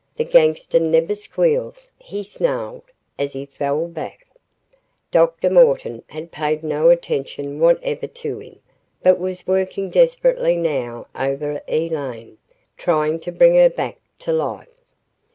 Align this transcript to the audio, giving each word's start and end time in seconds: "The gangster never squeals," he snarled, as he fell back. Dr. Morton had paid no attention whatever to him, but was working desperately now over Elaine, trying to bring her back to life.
"The 0.17 0.23
gangster 0.23 0.79
never 0.79 1.13
squeals," 1.13 1.91
he 1.99 2.23
snarled, 2.23 2.85
as 3.19 3.33
he 3.33 3.45
fell 3.45 3.87
back. 3.87 4.25
Dr. 5.11 5.47
Morton 5.47 6.01
had 6.07 6.31
paid 6.31 6.63
no 6.63 6.89
attention 6.89 7.59
whatever 7.59 8.07
to 8.07 8.39
him, 8.39 8.57
but 9.03 9.19
was 9.19 9.45
working 9.45 9.91
desperately 9.91 10.55
now 10.57 11.05
over 11.13 11.61
Elaine, 11.67 12.39
trying 12.77 13.19
to 13.19 13.31
bring 13.31 13.53
her 13.53 13.69
back 13.69 13.99
to 14.17 14.33
life. 14.33 14.69